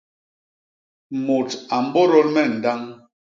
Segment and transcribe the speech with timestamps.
[1.25, 2.81] Mut a mbôdôl me ndañ.